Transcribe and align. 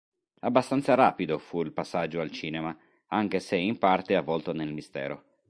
Abbastanza 0.39 0.95
rapido 0.95 1.37
fu 1.37 1.61
il 1.61 1.73
passaggio 1.73 2.21
al 2.21 2.31
cinema, 2.31 2.75
anche 3.09 3.39
se, 3.39 3.55
in 3.55 3.77
parte, 3.77 4.15
avvolto 4.15 4.51
nel 4.51 4.73
mistero. 4.73 5.25